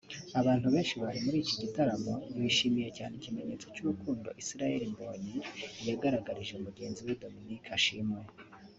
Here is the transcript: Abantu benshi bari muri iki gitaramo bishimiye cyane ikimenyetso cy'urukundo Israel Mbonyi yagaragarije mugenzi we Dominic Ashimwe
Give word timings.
Abantu 0.39 0.67
benshi 0.73 0.95
bari 1.01 1.19
muri 1.25 1.37
iki 1.43 1.55
gitaramo 1.61 2.13
bishimiye 2.41 2.89
cyane 2.97 3.13
ikimenyetso 3.15 3.65
cy'urukundo 3.73 4.27
Israel 4.41 4.81
Mbonyi 4.93 5.37
yagaragarije 5.87 6.55
mugenzi 6.65 6.99
we 7.07 7.13
Dominic 7.23 7.63
Ashimwe 7.77 8.21